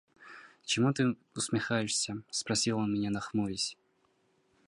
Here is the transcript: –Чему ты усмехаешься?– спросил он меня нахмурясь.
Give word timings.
–Чему 0.65 0.91
ты 0.93 1.15
усмехаешься?– 1.35 2.23
спросил 2.31 2.79
он 2.79 2.91
меня 2.91 3.11
нахмурясь. 3.11 3.77